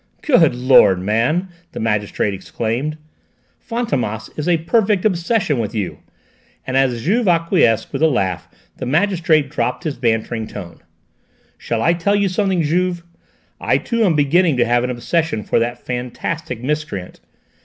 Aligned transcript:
"Good 0.23 0.55
lord, 0.55 0.97
man!" 0.97 1.49
the 1.73 1.79
magistrate 1.79 2.33
exclaimed, 2.33 2.97
"Fantômas 3.69 4.31
is 4.35 4.47
a 4.49 4.57
perfect 4.57 5.05
obsession 5.05 5.59
with 5.59 5.75
you," 5.75 5.99
and 6.65 6.75
as 6.75 7.03
Juve 7.03 7.27
acquiesced 7.27 7.93
with 7.93 8.01
a 8.01 8.07
laugh 8.07 8.47
the 8.77 8.87
magistrate 8.87 9.51
dropped 9.51 9.83
his 9.83 9.97
bantering 9.99 10.47
tone. 10.47 10.79
"Shall 11.55 11.83
I 11.83 11.93
tell 11.93 12.15
you 12.15 12.29
something, 12.29 12.63
Juve? 12.63 13.03
I 13.59 13.77
too 13.77 14.03
am 14.03 14.15
beginning 14.15 14.57
to 14.57 14.65
have 14.65 14.83
an 14.83 14.89
obsession 14.89 15.43
for 15.43 15.59
that 15.59 15.85
fantastic 15.85 16.63
miscreant! 16.63 17.19